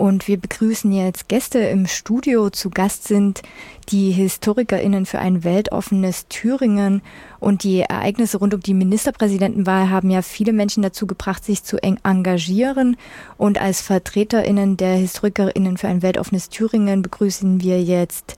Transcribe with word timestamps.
und 0.00 0.28
wir 0.28 0.38
begrüßen 0.38 0.90
jetzt 0.92 1.28
Gäste 1.28 1.58
im 1.58 1.86
Studio. 1.86 2.48
Zu 2.48 2.70
Gast 2.70 3.06
sind 3.06 3.42
die 3.90 4.12
HistorikerInnen 4.12 5.04
für 5.04 5.18
ein 5.18 5.44
weltoffenes 5.44 6.26
Thüringen 6.28 7.02
und 7.38 7.64
die 7.64 7.80
Ereignisse 7.80 8.38
rund 8.38 8.54
um 8.54 8.60
die 8.60 8.72
Ministerpräsidentenwahl 8.72 9.90
haben 9.90 10.10
ja 10.10 10.22
viele 10.22 10.54
Menschen 10.54 10.82
dazu 10.82 11.06
gebracht, 11.06 11.44
sich 11.44 11.64
zu 11.64 11.76
engagieren. 11.82 12.96
Und 13.36 13.60
als 13.60 13.82
VertreterInnen 13.82 14.78
der 14.78 14.96
HistorikerInnen 14.96 15.76
für 15.76 15.88
ein 15.88 16.00
weltoffenes 16.00 16.48
Thüringen 16.48 17.02
begrüßen 17.02 17.60
wir 17.60 17.82
jetzt 17.82 18.36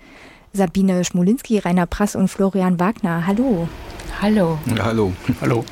Sabine 0.53 1.05
Schmolinski, 1.05 1.59
Rainer 1.59 1.87
Prass 1.87 2.17
und 2.17 2.27
Florian 2.27 2.81
Wagner. 2.81 3.25
Hallo. 3.29 3.69
Hallo. 4.21 4.59
Ja, 4.67 4.85
hallo. 4.85 5.13
Hallo. 5.41 5.65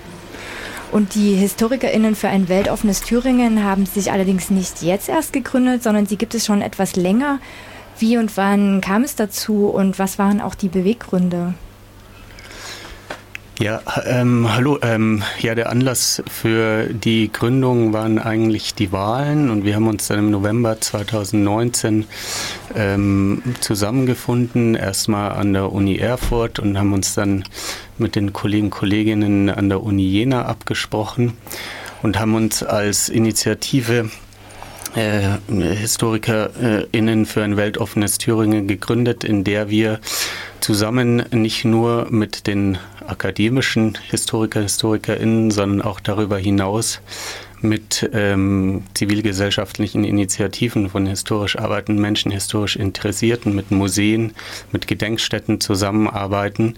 Und 0.93 1.15
die 1.15 1.37
HistorikerInnen 1.37 2.17
für 2.17 2.29
ein 2.29 2.49
weltoffenes 2.49 3.03
Thüringen 3.03 3.65
haben 3.65 3.87
sich 3.87 4.11
allerdings 4.11 4.51
nicht 4.51 4.83
jetzt 4.83 5.09
erst 5.09 5.33
gegründet, 5.33 5.83
sondern 5.85 6.07
sie 6.07 6.17
gibt 6.17 6.35
es 6.35 6.45
schon 6.45 6.63
etwas 6.63 6.97
länger. 6.97 7.39
Wie 7.99 8.17
und 8.17 8.37
wann 8.37 8.81
kam 8.81 9.05
es 9.05 9.15
dazu 9.15 9.67
und 9.67 9.99
was 9.99 10.19
waren 10.19 10.41
auch 10.41 10.55
die 10.55 10.69
Beweggründe? 10.69 11.55
Ja, 13.61 13.83
ähm, 14.07 14.51
hallo. 14.51 14.79
Ähm, 14.81 15.23
ja, 15.39 15.55
der 15.55 15.69
Anlass 15.69 16.23
für 16.31 16.87
die 16.87 17.31
Gründung 17.31 17.93
waren 17.93 18.19
eigentlich 18.19 18.75
die 18.75 18.91
Wahlen 18.91 19.51
und 19.51 19.67
wir 19.67 19.75
haben 19.75 19.87
uns 19.87 20.09
dann 20.09 20.19
im 20.19 20.31
November 20.31 20.81
2019 20.81 22.07
ähm, 22.75 23.43
zusammengefunden, 23.61 24.77
erstmal 24.77 25.33
an 25.33 25.53
der 25.53 25.73
Uni 25.73 25.99
Erfurt 25.99 26.59
und 26.59 26.79
haben 26.79 26.95
uns 26.95 27.13
dann 27.13 27.45
mit 27.99 28.17
den 28.17 28.33
Kollegen 28.33 28.69
und 28.69 28.71
Kolleginnen 28.71 29.51
an 29.51 29.69
der 29.69 29.83
Uni 29.83 30.07
Jena 30.07 30.47
abgesprochen 30.47 31.35
und 32.01 32.19
haben 32.19 32.35
uns 32.37 32.63
als 32.63 33.11
Initiative 33.11 34.09
äh, 34.95 35.39
HistorikerInnen 35.49 37.27
für 37.27 37.43
ein 37.43 37.57
weltoffenes 37.57 38.19
Thüringen 38.19 38.67
gegründet, 38.67 39.25
in 39.25 39.45
der 39.45 39.71
wir 39.71 40.01
zusammen 40.61 41.25
nicht 41.33 41.65
nur 41.65 42.07
mit 42.11 42.47
den 42.47 42.79
akademischen 43.07 43.99
Historiker, 44.11 44.63
HistorikerInnen, 44.63 45.51
sondern 45.51 45.83
auch 45.83 46.01
darüber 46.01 46.39
hinaus 46.39 47.01
mit 47.63 48.09
ähm, 48.13 48.85
zivilgesellschaftlichen 48.95 50.05
Initiativen 50.05 50.89
von 50.89 51.07
historisch 51.07 51.59
arbeitenden 51.59 52.01
Menschen, 52.01 52.31
historisch 52.31 52.77
Interessierten, 52.77 53.55
mit 53.55 53.71
Museen, 53.71 54.33
mit 54.73 54.87
Gedenkstätten 54.87 55.61
zusammenarbeiten, 55.61 56.77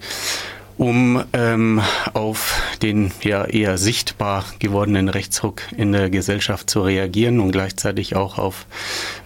um 0.77 1.23
ähm, 1.33 1.81
auf 2.13 2.61
den 2.81 3.11
ja 3.21 3.45
eher 3.45 3.77
sichtbar 3.77 4.45
gewordenen 4.59 5.09
Rechtsruck 5.09 5.61
in 5.77 5.91
der 5.91 6.09
Gesellschaft 6.09 6.69
zu 6.69 6.81
reagieren 6.81 7.39
und 7.39 7.51
gleichzeitig 7.51 8.15
auch 8.15 8.37
auf 8.37 8.65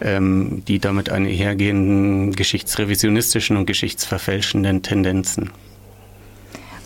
ähm, 0.01 0.63
die 0.67 0.79
damit 0.79 1.09
einhergehenden 1.09 2.33
geschichtsrevisionistischen 2.33 3.57
und 3.57 3.65
geschichtsverfälschenden 3.65 4.83
Tendenzen. 4.83 5.51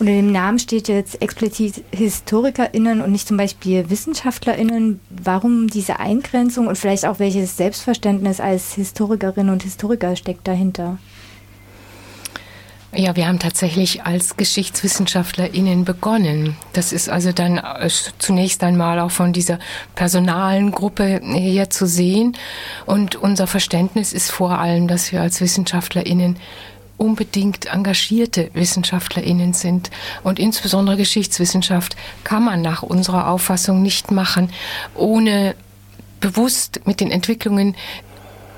Unter 0.02 0.14
dem 0.14 0.32
Namen 0.32 0.58
steht 0.58 0.88
jetzt 0.88 1.22
explizit 1.22 1.84
HistorikerInnen 1.92 3.02
und 3.02 3.12
nicht 3.12 3.28
zum 3.28 3.38
Beispiel 3.38 3.88
WissenschaftlerInnen. 3.92 5.00
Warum 5.12 5.68
diese 5.68 6.00
Eingrenzung 6.00 6.66
und 6.66 6.76
vielleicht 6.76 7.06
auch 7.06 7.20
welches 7.20 7.56
Selbstverständnis 7.56 8.40
als 8.40 8.74
Historikerinnen 8.74 9.54
und 9.54 9.62
Historiker 9.62 10.16
steckt 10.16 10.48
dahinter? 10.48 10.98
Ja, 12.94 13.16
wir 13.16 13.26
haben 13.28 13.40
tatsächlich 13.40 14.04
als 14.04 14.36
GeschichtswissenschaftlerInnen 14.36 15.86
begonnen. 15.86 16.58
Das 16.74 16.92
ist 16.92 17.08
also 17.08 17.32
dann 17.32 17.58
äh, 17.58 17.90
zunächst 18.18 18.62
einmal 18.64 19.00
auch 19.00 19.12
von 19.12 19.32
dieser 19.32 19.60
personalen 19.96 20.72
Gruppe 20.72 21.22
her 21.24 21.70
zu 21.70 21.88
sehen. 21.88 22.36
Und 22.86 23.16
unser 23.16 23.48
Verständnis 23.48 24.12
ist 24.12 24.30
vor 24.30 24.60
allem, 24.60 24.90
dass 24.90 25.14
wir 25.14 25.22
als 25.22 25.40
WissenschaftlerInnen 25.40 26.36
unbedingt 26.98 27.68
engagierte 27.68 28.52
WissenschaftlerInnen 28.54 29.54
sind. 29.54 29.90
Und 30.24 30.38
insbesondere 30.38 30.98
Geschichtswissenschaft 30.98 31.96
kann 32.26 32.44
man 32.44 32.62
nach 32.62 32.84
unserer 32.84 33.30
Auffassung 33.30 33.82
nicht 33.82 34.12
machen, 34.12 34.52
ohne 34.96 35.56
bewusst 36.20 36.82
mit 36.86 37.00
den 37.00 37.10
Entwicklungen 37.10 37.76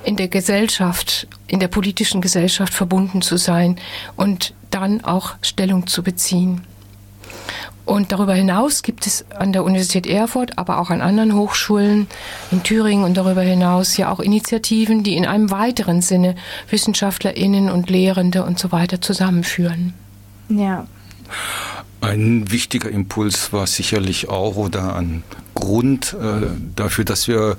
in 0.03 0.15
der 0.15 0.27
Gesellschaft, 0.27 1.27
in 1.47 1.59
der 1.59 1.67
politischen 1.67 2.21
Gesellschaft 2.21 2.73
verbunden 2.73 3.21
zu 3.21 3.37
sein 3.37 3.77
und 4.15 4.53
dann 4.69 5.03
auch 5.03 5.35
Stellung 5.41 5.87
zu 5.87 6.03
beziehen. 6.03 6.61
Und 7.85 8.13
darüber 8.13 8.33
hinaus 8.33 8.81
gibt 8.81 9.05
es 9.05 9.25
an 9.31 9.51
der 9.51 9.65
Universität 9.65 10.07
Erfurt, 10.07 10.57
aber 10.57 10.79
auch 10.79 10.89
an 10.89 11.01
anderen 11.01 11.35
Hochschulen 11.35 12.07
in 12.51 12.63
Thüringen 12.63 13.03
und 13.03 13.17
darüber 13.17 13.41
hinaus 13.41 13.97
ja 13.97 14.09
auch 14.09 14.21
Initiativen, 14.21 15.03
die 15.03 15.17
in 15.17 15.25
einem 15.25 15.51
weiteren 15.51 16.01
Sinne 16.01 16.35
Wissenschaftlerinnen 16.69 17.69
und 17.69 17.89
Lehrende 17.89 18.45
und 18.45 18.57
so 18.57 18.71
weiter 18.71 19.01
zusammenführen. 19.01 19.93
Ja. 20.47 20.87
Ein 21.99 22.51
wichtiger 22.51 22.89
Impuls 22.89 23.51
war 23.51 23.67
sicherlich 23.67 24.29
auch 24.29 24.55
oder 24.55 24.95
ein 24.95 25.23
Grund 25.53 26.15
äh, 26.19 26.47
dafür, 26.75 27.05
dass 27.05 27.27
wir 27.27 27.57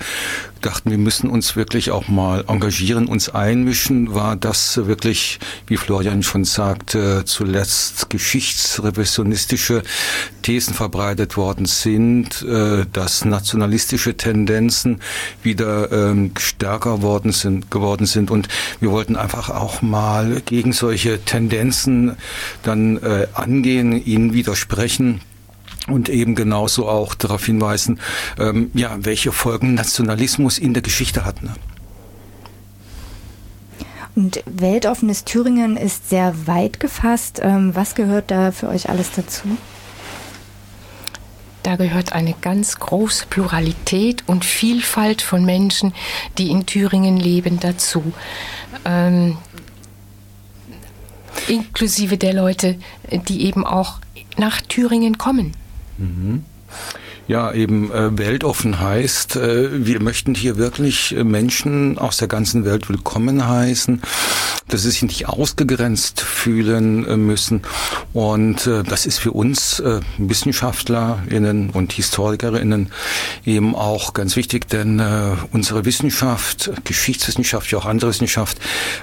dachten, 0.60 0.90
wir 0.90 0.98
müssen 0.98 1.28
uns 1.28 1.56
wirklich 1.56 1.90
auch 1.90 2.08
mal 2.08 2.44
engagieren, 2.48 3.06
uns 3.06 3.28
einmischen, 3.28 4.14
war, 4.14 4.36
dass 4.36 4.86
wirklich, 4.86 5.38
wie 5.66 5.76
Florian 5.76 6.22
schon 6.22 6.44
sagte, 6.44 7.24
zuletzt 7.24 8.08
geschichtsrevisionistische 8.10 9.82
Thesen 10.42 10.74
verbreitet 10.74 11.36
worden 11.36 11.66
sind, 11.66 12.42
äh, 12.42 12.86
dass 12.92 13.24
nationalistische 13.24 14.16
Tendenzen 14.16 15.00
wieder 15.42 15.92
ähm, 15.92 16.32
stärker 16.38 17.02
worden 17.02 17.32
sind, 17.32 17.70
geworden 17.70 18.06
sind. 18.06 18.30
Und 18.30 18.48
wir 18.80 18.90
wollten 18.90 19.16
einfach 19.16 19.50
auch 19.50 19.82
mal 19.82 20.40
gegen 20.44 20.72
solche 20.72 21.20
Tendenzen 21.20 22.16
dann 22.62 22.96
äh, 23.02 23.26
angehen, 23.34 24.04
ihnen 24.04 24.32
widersprechen 24.32 25.20
und 25.88 26.08
eben 26.08 26.34
genauso 26.34 26.88
auch 26.88 27.14
darauf 27.14 27.44
hinweisen, 27.44 28.00
ähm, 28.38 28.70
ja, 28.74 28.96
welche 29.00 29.32
Folgen 29.32 29.74
Nationalismus 29.74 30.58
in 30.58 30.74
der 30.74 30.82
Geschichte 30.82 31.24
hat. 31.24 31.42
Ne? 31.42 31.54
Und 34.14 34.42
weltoffenes 34.46 35.24
Thüringen 35.24 35.76
ist 35.76 36.08
sehr 36.08 36.46
weit 36.46 36.78
gefasst. 36.78 37.40
Ähm, 37.42 37.74
was 37.74 37.94
gehört 37.94 38.30
da 38.30 38.52
für 38.52 38.68
euch 38.68 38.88
alles 38.88 39.10
dazu? 39.10 39.56
Da 41.64 41.76
gehört 41.76 42.12
eine 42.12 42.34
ganz 42.40 42.78
große 42.78 43.26
Pluralität 43.28 44.22
und 44.26 44.44
Vielfalt 44.44 45.22
von 45.22 45.44
Menschen, 45.44 45.94
die 46.36 46.50
in 46.50 46.66
Thüringen 46.66 47.16
leben, 47.16 47.58
dazu. 47.58 48.12
Ähm, 48.84 49.38
inklusive 51.48 52.18
der 52.18 52.34
Leute, 52.34 52.78
die 53.10 53.46
eben 53.46 53.66
auch 53.66 54.00
nach 54.36 54.60
Thüringen 54.60 55.18
kommen. 55.18 55.52
嗯 55.98 56.42
Ja, 57.26 57.52
eben 57.52 57.90
äh, 57.90 58.18
weltoffen 58.18 58.80
heißt, 58.80 59.36
äh, 59.36 59.86
wir 59.86 60.02
möchten 60.02 60.34
hier 60.34 60.58
wirklich 60.58 61.16
äh, 61.16 61.24
Menschen 61.24 61.96
aus 61.96 62.18
der 62.18 62.28
ganzen 62.28 62.66
Welt 62.66 62.90
willkommen 62.90 63.48
heißen, 63.48 64.02
dass 64.68 64.82
sie 64.82 64.90
sich 64.90 65.02
nicht 65.04 65.26
ausgegrenzt 65.26 66.20
fühlen 66.20 67.06
äh, 67.06 67.16
müssen. 67.16 67.62
Und 68.12 68.66
äh, 68.66 68.82
das 68.82 69.06
ist 69.06 69.20
für 69.20 69.32
uns 69.32 69.80
äh, 69.80 70.00
WissenschaftlerInnen 70.18 71.70
und 71.70 71.92
HistorikerInnen 71.94 72.92
eben 73.46 73.74
auch 73.74 74.12
ganz 74.12 74.36
wichtig, 74.36 74.68
denn 74.68 75.00
äh, 75.00 75.30
unsere 75.50 75.86
Wissenschaft, 75.86 76.72
Geschichtswissenschaft, 76.84 77.72
wie 77.72 77.76
auch 77.76 77.86
andere 77.86 78.10
Wissenschaft, 78.10 78.58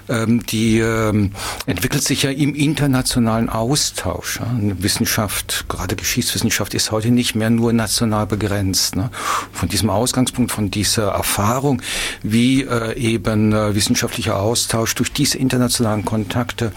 ähm, 0.10 0.46
die 0.46 0.78
ähm, 0.78 1.32
entwickelt 1.66 2.04
sich 2.04 2.22
ja 2.22 2.30
im 2.30 2.54
internationalen 2.54 3.50
Austausch. 3.50 4.40
Ja. 4.40 4.46
Wissenschaft, 4.62 5.66
gerade 5.68 5.96
Geschichtswissenschaft, 5.96 6.76
ist 6.76 6.92
heute 6.92 7.10
nicht 7.10 7.34
mehr 7.34 7.50
nur 7.50 7.74
national 7.74 8.11
national 8.12 8.28
begrenzt. 8.28 8.96
Ne? 8.96 9.10
Von 9.52 9.70
diesem 9.70 9.90
Ausgangspunkt, 9.90 10.52
von 10.52 10.70
dieser 10.70 11.10
Erfahrung, 11.10 11.82
wie 12.22 12.64
äh, 12.64 12.98
eben 12.98 13.54
äh, 13.54 13.74
wissenschaftlicher 13.74 14.40
Austausch 14.40 14.94
durch 14.96 15.12
diese 15.12 15.38
internationalen 15.38 16.06
Kontakte 16.06 16.72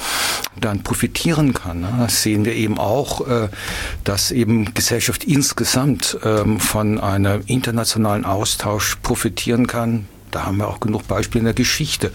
dann 0.60 0.82
profitieren 0.82 1.52
kann, 1.52 1.80
ne? 1.80 2.06
sehen 2.08 2.44
wir 2.44 2.54
eben 2.54 2.78
auch, 2.78 3.26
äh, 3.26 3.48
dass 4.04 4.30
eben 4.30 4.72
Gesellschaft 4.74 5.24
insgesamt 5.24 6.16
ähm, 6.24 6.60
von 6.60 7.00
einem 7.00 7.42
internationalen 7.46 8.24
Austausch 8.24 8.96
profitieren 9.02 9.66
kann, 9.66 10.06
da 10.34 10.46
haben 10.46 10.58
wir 10.58 10.68
auch 10.68 10.80
genug 10.80 11.06
Beispiele 11.06 11.40
in 11.40 11.44
der 11.44 11.54
Geschichte. 11.54 12.10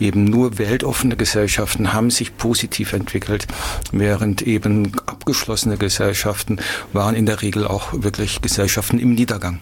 Eben 0.00 0.24
nur 0.24 0.58
weltoffene 0.58 1.16
Gesellschaften 1.16 1.92
haben 1.92 2.10
sich 2.10 2.36
positiv 2.36 2.92
entwickelt, 2.92 3.46
während 3.92 4.42
eben 4.42 4.92
abgeschlossene 5.06 5.76
Gesellschaften 5.76 6.58
waren 6.92 7.14
in 7.14 7.26
der 7.26 7.42
Regel 7.42 7.66
auch 7.66 7.92
wirklich 7.92 8.40
Gesellschaften 8.40 8.98
im 8.98 9.14
Niedergang. 9.14 9.60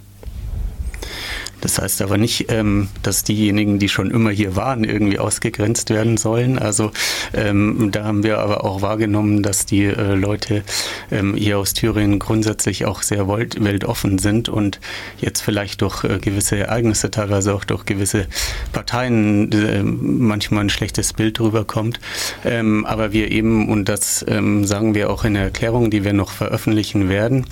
Das 1.66 1.80
heißt 1.80 2.02
aber 2.02 2.16
nicht, 2.16 2.46
ähm, 2.52 2.86
dass 3.02 3.24
diejenigen, 3.24 3.80
die 3.80 3.88
schon 3.88 4.12
immer 4.12 4.30
hier 4.30 4.54
waren, 4.54 4.84
irgendwie 4.84 5.18
ausgegrenzt 5.18 5.90
werden 5.90 6.16
sollen. 6.16 6.60
Also 6.60 6.92
ähm, 7.34 7.88
da 7.90 8.04
haben 8.04 8.22
wir 8.22 8.38
aber 8.38 8.62
auch 8.62 8.82
wahrgenommen, 8.82 9.42
dass 9.42 9.66
die 9.66 9.82
äh, 9.82 10.14
Leute 10.14 10.62
ähm, 11.10 11.34
hier 11.34 11.58
aus 11.58 11.74
Thüringen 11.74 12.20
grundsätzlich 12.20 12.84
auch 12.84 13.02
sehr 13.02 13.26
weltoffen 13.26 14.18
sind 14.18 14.48
und 14.48 14.78
jetzt 15.18 15.40
vielleicht 15.40 15.82
durch 15.82 16.04
äh, 16.04 16.20
gewisse 16.20 16.56
Ereignisse, 16.56 17.10
teilweise 17.10 17.52
auch 17.52 17.64
durch 17.64 17.84
gewisse 17.84 18.28
Parteien 18.72 19.50
äh, 19.50 19.82
manchmal 19.82 20.66
ein 20.66 20.70
schlechtes 20.70 21.14
Bild 21.14 21.40
drüber 21.40 21.64
kommt. 21.64 21.98
Ähm, 22.44 22.86
aber 22.86 23.12
wir 23.12 23.32
eben, 23.32 23.68
und 23.68 23.88
das 23.88 24.24
ähm, 24.28 24.64
sagen 24.64 24.94
wir 24.94 25.10
auch 25.10 25.24
in 25.24 25.34
der 25.34 25.42
Erklärung, 25.42 25.90
die 25.90 26.04
wir 26.04 26.12
noch 26.12 26.30
veröffentlichen 26.30 27.08
werden, 27.08 27.44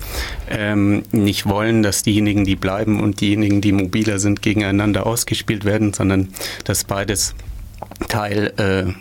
ähm, 0.48 1.02
nicht 1.10 1.46
wollen, 1.48 1.82
dass 1.82 2.04
diejenigen, 2.04 2.44
die 2.44 2.54
bleiben 2.54 3.00
und 3.00 3.20
diejenigen, 3.20 3.60
die 3.60 3.72
mobiler 4.04 4.18
sind, 4.18 4.42
gegeneinander 4.42 5.06
ausgespielt 5.06 5.64
werden, 5.64 5.92
sondern 5.92 6.28
dass 6.64 6.84
beides 6.84 7.34
Teil 8.08 8.52
äh, 8.56 8.92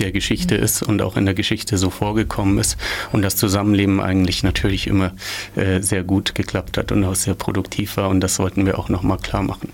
der 0.00 0.12
Geschichte 0.12 0.54
ist 0.54 0.82
und 0.82 1.02
auch 1.02 1.16
in 1.16 1.26
der 1.26 1.34
Geschichte 1.34 1.76
so 1.76 1.90
vorgekommen 1.90 2.58
ist 2.58 2.76
und 3.12 3.22
das 3.22 3.36
Zusammenleben 3.36 4.00
eigentlich 4.00 4.42
natürlich 4.42 4.86
immer 4.86 5.12
äh, 5.54 5.80
sehr 5.80 6.02
gut 6.02 6.34
geklappt 6.34 6.76
hat 6.76 6.92
und 6.92 7.04
auch 7.04 7.14
sehr 7.14 7.34
produktiv 7.34 7.96
war 7.96 8.08
und 8.08 8.20
das 8.20 8.38
wollten 8.38 8.66
wir 8.66 8.78
auch 8.78 8.88
nochmal 8.88 9.18
klar 9.18 9.42
machen. 9.42 9.70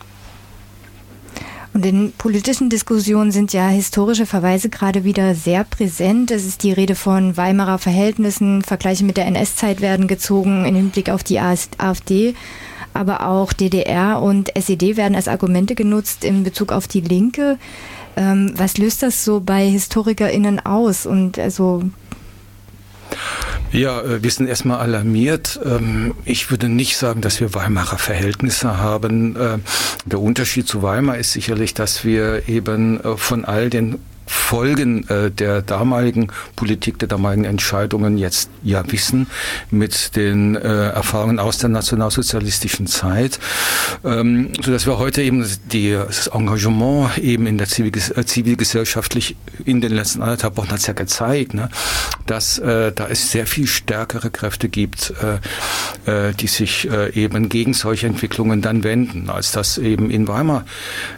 Und 1.73 1.85
in 1.85 2.13
politischen 2.13 2.71
Diskussionen 2.71 3.33
sind 3.33 3.53
ja 3.53 3.69
historische 3.69 4.27
Verweise 4.27 4.69
gerade 4.69 5.03
wieder 5.03 5.35
sehr 5.35 5.65
präsent. 5.65 6.31
Es 6.31 6.47
ist 6.47 6.63
die 6.63 6.73
Rede 6.73 6.95
von 6.95 7.37
Weimarer 7.37 7.79
Verhältnissen, 7.79 8.63
Vergleiche 8.63 9.05
mit 9.05 9.17
der 9.17 9.27
NS-Zeit 9.27 9.81
werden 9.81 10.07
gezogen 10.07 10.65
im 10.67 10.75
Hinblick 10.77 11.11
auf 11.11 11.25
die 11.25 11.41
AfD 11.41 12.35
aber 12.95 13.27
auch 13.27 13.53
DDR 13.53 14.23
und 14.23 14.57
SED 14.57 14.97
werden 14.97 15.15
als 15.15 15.29
Argumente 15.29 15.75
genutzt 15.75 16.25
in 16.25 16.45
Bezug 16.45 16.73
auf 16.73 16.89
die 16.89 17.01
Linke. 17.01 17.59
Ähm, 18.17 18.55
was 18.57 18.79
löst 18.79 19.03
das 19.03 19.25
so 19.25 19.41
bei 19.41 19.69
HistorikerInnen 19.69 20.65
aus? 20.65 21.05
Und 21.05 21.39
also 21.39 21.83
ja, 23.73 24.01
äh, 24.01 24.23
wir 24.23 24.31
sind 24.31 24.47
erstmal 24.47 24.79
alarmiert. 24.79 25.59
Ähm, 25.65 26.15
ich 26.25 26.51
würde 26.51 26.69
nicht 26.69 26.97
sagen, 26.97 27.21
dass 27.21 27.41
wir 27.41 27.55
Weimarer 27.55 27.99
Verhältnisse 27.99 28.79
haben. 28.79 29.37
Äh, 29.37 29.59
der 30.07 30.21
Unterschied 30.21 30.69
zu 30.69 30.83
Weimar 30.83 31.19
ist 31.19 31.33
sicherlich, 31.33 31.75
dass 31.75 32.05
wir 32.05 32.49
eben 32.49 33.01
äh, 33.03 33.17
von 33.17 33.45
all 33.45 33.71
den 33.71 33.99
Folgen 34.27 35.09
äh, 35.09 35.31
der 35.31 35.63
damaligen 35.63 36.29
Politik, 36.57 36.99
der 36.99 37.09
damaligen 37.09 37.45
Entscheidungen 37.45 38.19
jetzt 38.19 38.51
ja 38.63 38.83
wissen, 38.91 39.27
mit 39.71 40.17
den 40.17 40.57
äh, 40.57 40.89
Erfahrungen 40.89 41.39
aus 41.39 41.59
der 41.59 41.71
nationalsozialistischen 41.71 42.87
Zeit, 42.87 43.39
ähm, 44.05 44.53
so 44.63 44.71
dass 44.71 44.87
wir 44.87 44.99
heute 44.99 45.23
eben 45.23 45.47
die, 45.73 45.93
das 45.93 46.29
Engagement 46.29 47.19
eben 47.19 47.47
in 47.47 47.59
der 47.59 47.69
Zivilges 47.69 48.11
äh, 48.11 48.25
zivilgesellschaftlich 48.25 49.37
in 49.65 49.81
den 49.81 49.93
letzten 49.93 50.23
anderthalb 50.23 50.57
Wochen 50.57 50.71
hat 50.71 50.79
es 50.79 50.87
ja 50.87 50.93
gezeigt, 50.93 51.55
ne, 51.55 51.69
dass 52.27 52.59
äh, 52.59 52.93
da 52.93 53.09
es 53.09 53.31
sehr 53.31 53.47
viel 53.47 53.67
stärkere 53.67 54.31
Kräfte 54.31 54.69
gibt, 54.69 55.13
äh, 56.07 56.29
äh, 56.29 56.35
die 56.35 56.47
sich 56.47 56.91
äh, 56.91 57.13
eben 57.13 57.49
gegen 57.49 57.75
solche 57.75 58.07
Entwicklungen 58.07 58.63
dann 58.63 58.85
wenden, 58.85 59.31
als 59.31 59.53
das 59.53 59.79
eben 59.79 60.11
in 60.11 60.29
Weimar, 60.29 60.65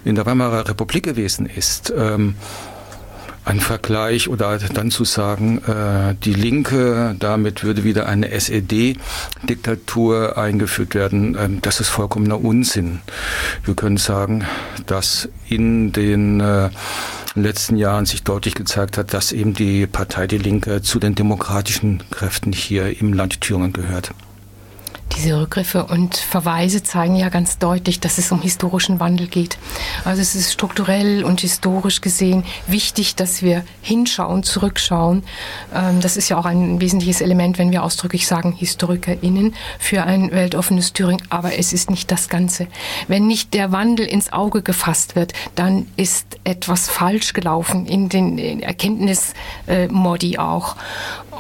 in 0.05 0.15
der 0.15 0.27
Weimarer 0.27 0.69
Republik 0.69 1.05
gewesen 1.05 1.47
ist. 1.47 1.93
Ähm, 1.97 2.35
ein 3.47 3.61
Vergleich 3.61 4.29
oder 4.29 4.59
dann 4.59 4.91
zu 4.91 5.05
sagen, 5.05 5.63
äh, 5.67 6.15
die 6.23 6.35
Linke, 6.35 7.15
damit 7.19 7.63
würde 7.63 7.85
wieder 7.85 8.07
eine 8.07 8.33
SED-Diktatur 8.33 10.37
eingeführt 10.37 10.97
werden, 10.97 11.37
ähm, 11.39 11.61
das 11.63 11.79
ist 11.81 11.89
vollkommener 11.89 12.45
Unsinn. 12.45 13.01
Wir 13.65 13.75
können 13.75 13.99
sagen, 13.99 14.45
dass 14.87 15.29
in 15.49 15.93
den 15.93 16.41
äh, 16.41 16.71
letzten 17.37 17.77
Jahren 17.77 18.05
sich 18.05 18.25
deutlich 18.25 18.57
gezeigt 18.57 18.99
hat, 18.99 19.15
dass 19.15 19.31
eben 19.31 19.55
die 19.55 19.87
Partei 19.87 20.27
Die 20.27 20.39
Linke 20.39 20.83
zu 20.83 20.99
den 20.99 21.15
demokratischen 21.15 22.03
Kräften 22.11 22.53
hier 22.53 23.01
im 23.01 23.13
Land 23.13 23.41
Thüringen 23.41 23.73
gehört. 23.73 24.11
Diese 25.15 25.41
Rückgriffe 25.41 25.85
und 25.85 26.17
Verweise 26.17 26.83
zeigen 26.83 27.17
ja 27.17 27.29
ganz 27.29 27.59
deutlich, 27.59 28.01
dass 28.01 28.19
es 28.19 28.33
um 28.33 28.43
historischen 28.43 29.01
Wandel 29.01 29.29
geht. 29.29 29.57
Also 30.05 30.21
es 30.21 30.35
ist 30.35 30.53
strukturell 30.53 31.25
und 31.25 31.41
historisch 31.41 32.01
gesehen 32.01 32.45
wichtig, 32.67 33.15
dass 33.15 33.41
wir 33.41 33.65
hinschauen, 33.83 34.43
zurückschauen. 34.43 35.23
Ähm, 35.75 36.01
das 36.01 36.17
ist 36.17 36.29
ja 36.29 36.37
auch 36.37 36.45
ein 36.45 36.81
wesentliches 36.81 37.21
Element, 37.21 37.59
wenn 37.59 37.71
wir 37.71 37.83
ausdrücklich 37.83 38.27
sagen, 38.27 38.53
HistorikerInnen 38.53 39.55
für 39.79 40.03
ein 40.03 40.33
weltoffenes 40.33 40.93
Thüringen. 40.93 41.27
Aber 41.31 41.57
es 41.57 41.73
ist 41.73 41.89
nicht 41.89 42.11
das 42.11 42.29
Ganze. 42.29 42.67
Wenn 43.09 43.27
nicht 43.27 43.55
der 43.55 43.73
Wandel 43.73 44.07
ins 44.07 44.33
Auge 44.33 44.61
gefasst 44.63 45.17
wird, 45.17 45.33
dann 45.55 45.87
ist 45.97 46.27
etwas 46.45 46.89
falsch 46.89 47.33
gelaufen 47.33 47.87
in 47.87 48.09
den 48.09 48.61
Erkenntnismodi 48.61 50.39
auch. 50.39 50.77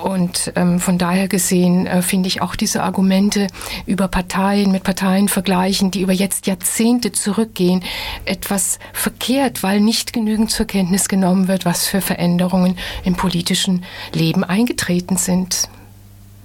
Und 0.02 0.52
ähm, 0.56 0.78
von 0.78 0.98
daher 0.98 1.28
gesehen 1.28 1.87
äh, 1.87 2.02
finde 2.02 2.28
ich 2.28 2.43
auch 2.43 2.54
diese 2.54 2.82
Argumente 2.82 3.46
über 3.87 4.08
Parteien 4.08 4.70
mit 4.70 4.82
Parteien 4.82 5.28
vergleichen, 5.28 5.90
die 5.90 6.02
über 6.02 6.12
jetzt 6.12 6.46
Jahrzehnte 6.46 7.12
zurückgehen, 7.12 7.82
etwas 8.25 8.78
verkehrt, 8.93 9.62
weil 9.62 9.81
nicht 9.81 10.12
genügend 10.12 10.50
zur 10.50 10.66
Kenntnis 10.66 11.08
genommen 11.08 11.48
wird, 11.48 11.64
was 11.64 11.87
für 11.87 12.00
Veränderungen 12.00 12.76
im 13.04 13.14
politischen 13.14 13.84
Leben 14.12 14.44
eingetreten 14.44 15.16
sind. 15.16 15.69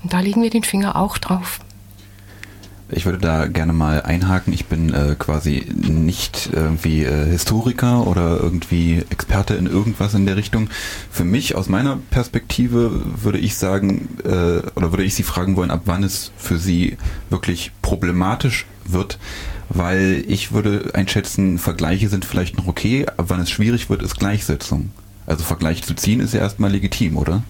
Und 0.04 0.14
da 0.14 0.20
legen 0.20 0.42
wir 0.42 0.50
den 0.50 0.64
Finger 0.64 0.96
auch 0.96 1.18
drauf. 1.18 1.60
Ich 2.94 3.06
würde 3.06 3.20
da 3.20 3.48
gerne 3.48 3.74
mal 3.74 4.02
einhaken. 4.02 4.54
Ich 4.54 4.66
bin 4.66 4.94
äh, 4.94 5.16
quasi 5.18 5.66
nicht 5.74 6.50
irgendwie 6.52 7.04
äh, 7.04 7.26
Historiker 7.26 8.06
oder 8.06 8.38
irgendwie 8.40 9.04
Experte 9.10 9.54
in 9.56 9.66
irgendwas 9.66 10.14
in 10.14 10.26
der 10.26 10.36
Richtung. 10.36 10.70
Für 11.10 11.24
mich, 11.24 11.56
aus 11.56 11.70
meiner 11.70 11.98
Perspektive, 12.10 12.92
würde 13.24 13.38
ich 13.38 13.56
sagen, 13.56 14.10
äh, 14.24 14.68
oder 14.76 14.92
würde 14.92 15.04
ich 15.04 15.16
Sie 15.16 15.24
fragen 15.24 15.56
wollen, 15.56 15.72
ab 15.72 15.84
wann 15.86 16.04
es 16.04 16.32
für 16.38 16.58
Sie 16.58 16.98
wirklich 17.30 17.72
problematisch 17.82 18.66
wird, 18.86 19.20
weil 19.70 20.24
ich 20.28 20.52
würde 20.52 20.92
einschätzen, 20.94 21.60
Vergleiche 21.60 22.10
sind 22.10 22.26
vielleicht 22.26 22.58
noch 22.58 22.68
okay, 22.68 23.06
ab 23.06 23.26
wann 23.30 23.40
es 23.40 23.50
schwierig 23.50 23.90
wird, 23.90 24.02
ist 24.02 24.20
Gleichsetzung. 24.20 24.92
Also 25.26 25.46
Vergleich 25.46 25.84
zu 25.84 25.94
ziehen 25.94 26.20
ist 26.20 26.34
ja 26.34 26.42
erstmal 26.42 26.72
legitim, 26.72 27.16
oder? 27.16 27.44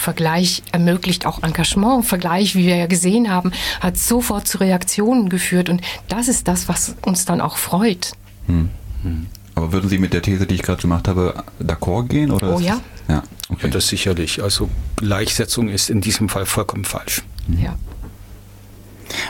Vergleich 0.00 0.62
ermöglicht 0.72 1.26
auch 1.26 1.42
Engagement. 1.42 2.06
Vergleich, 2.06 2.54
wie 2.54 2.64
wir 2.64 2.76
ja 2.76 2.86
gesehen 2.86 3.30
haben, 3.30 3.52
hat 3.80 3.98
sofort 3.98 4.48
zu 4.48 4.58
Reaktionen 4.58 5.28
geführt. 5.28 5.68
Und 5.68 5.82
das 6.08 6.26
ist 6.28 6.48
das, 6.48 6.68
was 6.68 6.94
uns 7.04 7.26
dann 7.26 7.42
auch 7.42 7.58
freut. 7.58 8.12
Hm. 8.46 8.70
Hm. 9.02 9.26
Aber 9.54 9.72
würden 9.72 9.90
Sie 9.90 9.98
mit 9.98 10.14
der 10.14 10.22
These, 10.22 10.46
die 10.46 10.54
ich 10.54 10.62
gerade 10.62 10.80
gemacht 10.80 11.06
habe, 11.06 11.44
d'accord 11.62 12.08
gehen? 12.08 12.30
Oder 12.30 12.56
oh 12.56 12.60
ja. 12.60 12.80
Ja, 13.08 13.22
okay. 13.50 13.66
ja, 13.66 13.68
das 13.68 13.88
sicherlich. 13.88 14.42
Also 14.42 14.70
Gleichsetzung 14.96 15.68
ist 15.68 15.90
in 15.90 16.00
diesem 16.00 16.30
Fall 16.30 16.46
vollkommen 16.46 16.86
falsch. 16.86 17.22
Ja. 17.62 17.76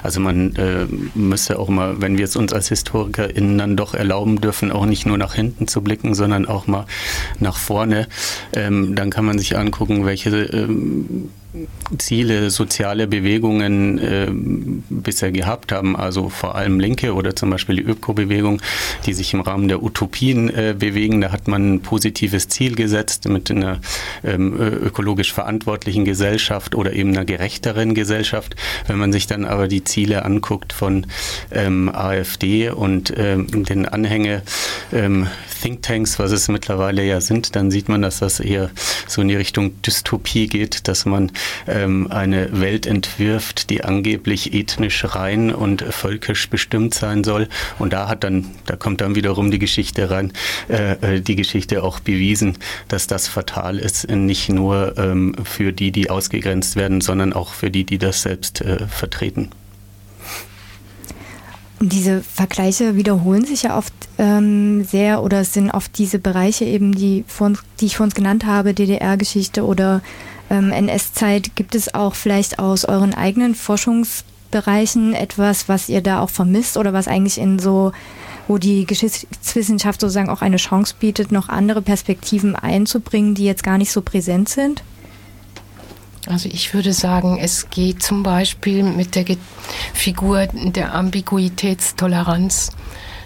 Also 0.02 0.20
man 0.20 0.56
äh, 0.56 0.86
müsste 1.14 1.58
auch 1.58 1.68
mal, 1.68 2.00
wenn 2.00 2.18
wir 2.18 2.24
es 2.24 2.36
uns 2.36 2.52
als 2.52 2.68
HistorikerInnen 2.68 3.58
dann 3.58 3.76
doch 3.76 3.94
erlauben 3.94 4.40
dürfen, 4.40 4.72
auch 4.72 4.86
nicht 4.86 5.06
nur 5.06 5.18
nach 5.18 5.34
hinten 5.34 5.68
zu 5.68 5.82
blicken, 5.82 6.14
sondern 6.14 6.46
auch 6.46 6.66
mal 6.66 6.86
nach 7.38 7.56
vorne, 7.56 8.08
ähm, 8.52 8.94
dann 8.94 9.10
kann 9.10 9.24
man 9.24 9.38
sich 9.38 9.56
angucken, 9.56 10.04
welche 10.06 10.30
ähm, 10.30 11.30
Ziele 11.98 12.50
soziale 12.50 13.08
Bewegungen 13.08 13.98
äh, 13.98 14.28
bisher 14.30 15.32
gehabt 15.32 15.72
haben, 15.72 15.96
also 15.96 16.28
vor 16.28 16.54
allem 16.54 16.78
Linke 16.78 17.12
oder 17.14 17.34
zum 17.34 17.50
Beispiel 17.50 17.76
die 17.76 17.82
Öko-Bewegung, 17.82 18.62
die 19.04 19.14
sich 19.14 19.34
im 19.34 19.40
Rahmen 19.40 19.66
der 19.66 19.82
Utopien 19.82 20.48
äh, 20.48 20.74
bewegen. 20.78 21.20
Da 21.20 21.32
hat 21.32 21.48
man 21.48 21.74
ein 21.74 21.80
positives 21.80 22.48
Ziel 22.48 22.76
gesetzt 22.76 23.28
mit 23.28 23.50
einer 23.50 23.80
ähm, 24.22 24.54
ökologisch 24.60 25.32
verantwortlichen 25.32 26.04
Gesellschaft 26.04 26.76
oder 26.76 26.92
eben 26.92 27.10
einer 27.10 27.24
gerechteren 27.24 27.94
Gesellschaft. 27.94 28.54
Wenn 28.86 28.98
man 28.98 29.12
sich 29.12 29.26
dann 29.26 29.44
aber 29.44 29.66
die 29.66 29.82
Ziele 29.90 30.24
anguckt 30.24 30.72
von 30.72 31.06
ähm, 31.50 31.90
AfD 31.92 32.70
und 32.70 33.12
ähm, 33.16 33.64
den 33.64 33.86
Anhänge 33.86 34.42
ähm, 34.92 35.26
Thinktanks, 35.60 36.18
was 36.18 36.32
es 36.32 36.48
mittlerweile 36.48 37.04
ja 37.04 37.20
sind, 37.20 37.54
dann 37.54 37.70
sieht 37.70 37.88
man, 37.88 38.02
dass 38.02 38.20
das 38.20 38.40
eher 38.40 38.70
so 39.06 39.20
in 39.20 39.28
die 39.28 39.36
Richtung 39.36 39.80
Dystopie 39.82 40.46
geht, 40.46 40.88
dass 40.88 41.04
man 41.04 41.32
ähm, 41.66 42.10
eine 42.10 42.60
Welt 42.60 42.86
entwirft, 42.86 43.70
die 43.70 43.84
angeblich 43.84 44.54
ethnisch 44.54 45.04
rein 45.04 45.52
und 45.52 45.82
völkisch 45.82 46.48
bestimmt 46.48 46.94
sein 46.94 47.24
soll. 47.24 47.48
Und 47.78 47.92
da 47.92 48.08
hat 48.08 48.24
dann, 48.24 48.46
da 48.66 48.76
kommt 48.76 49.00
dann 49.00 49.14
wiederum 49.14 49.50
die 49.50 49.58
Geschichte 49.58 50.10
rein, 50.10 50.32
äh, 50.68 51.16
äh 51.16 51.20
die 51.20 51.36
Geschichte 51.36 51.82
auch 51.82 52.00
bewiesen, 52.00 52.56
dass 52.88 53.06
das 53.06 53.28
fatal 53.28 53.78
ist, 53.78 54.08
nicht 54.08 54.48
nur 54.48 54.96
ähm, 54.96 55.34
für 55.44 55.72
die, 55.72 55.92
die 55.92 56.08
ausgegrenzt 56.08 56.76
werden, 56.76 57.00
sondern 57.00 57.32
auch 57.32 57.52
für 57.52 57.70
die, 57.70 57.84
die 57.84 57.98
das 57.98 58.22
selbst 58.22 58.60
äh, 58.62 58.86
vertreten. 58.86 59.50
Diese 61.82 62.22
Vergleiche 62.22 62.96
wiederholen 62.96 63.46
sich 63.46 63.62
ja 63.62 63.78
oft 63.78 63.94
ähm, 64.18 64.84
sehr 64.84 65.22
oder 65.22 65.44
sind 65.44 65.70
oft 65.70 65.96
diese 65.96 66.18
Bereiche 66.18 66.66
eben, 66.66 66.94
die, 66.94 67.24
von, 67.26 67.56
die 67.80 67.86
ich 67.86 67.96
vorhin 67.96 68.14
genannt 68.14 68.44
habe, 68.44 68.74
DDR-Geschichte 68.74 69.64
oder 69.64 70.02
ähm, 70.50 70.72
NS-Zeit. 70.72 71.56
Gibt 71.56 71.74
es 71.74 71.94
auch 71.94 72.14
vielleicht 72.14 72.58
aus 72.58 72.84
euren 72.84 73.14
eigenen 73.14 73.54
Forschungsbereichen 73.54 75.14
etwas, 75.14 75.70
was 75.70 75.88
ihr 75.88 76.02
da 76.02 76.20
auch 76.20 76.28
vermisst 76.28 76.76
oder 76.76 76.92
was 76.92 77.08
eigentlich 77.08 77.38
in 77.38 77.58
so 77.58 77.92
wo 78.50 78.58
die 78.58 78.84
Geschichtswissenschaft 78.84 80.00
sozusagen 80.00 80.28
auch 80.28 80.42
eine 80.42 80.56
Chance 80.56 80.96
bietet, 80.98 81.30
noch 81.30 81.48
andere 81.48 81.82
Perspektiven 81.82 82.56
einzubringen, 82.56 83.36
die 83.36 83.44
jetzt 83.44 83.62
gar 83.62 83.78
nicht 83.78 83.92
so 83.92 84.02
präsent 84.02 84.48
sind? 84.48 84.82
Also 86.26 86.48
ich 86.52 86.74
würde 86.74 86.92
sagen, 86.92 87.38
es 87.40 87.70
geht 87.70 88.02
zum 88.02 88.22
Beispiel 88.22 88.82
mit 88.82 89.14
der 89.14 89.24
Figur 89.94 90.46
der 90.46 90.94
Ambiguitätstoleranz 90.94 92.72